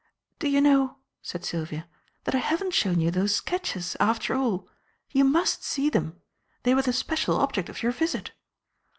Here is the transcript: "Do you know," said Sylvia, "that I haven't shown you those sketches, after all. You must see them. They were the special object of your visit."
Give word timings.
"Do 0.39 0.47
you 0.49 0.61
know," 0.61 0.97
said 1.21 1.45
Sylvia, 1.45 1.87
"that 2.23 2.33
I 2.33 2.39
haven't 2.39 2.73
shown 2.73 2.99
you 2.99 3.11
those 3.11 3.35
sketches, 3.35 3.95
after 3.99 4.33
all. 4.33 4.67
You 5.11 5.23
must 5.23 5.63
see 5.63 5.91
them. 5.91 6.19
They 6.63 6.73
were 6.73 6.81
the 6.81 6.91
special 6.91 7.37
object 7.37 7.69
of 7.69 7.83
your 7.83 7.91
visit." 7.91 8.31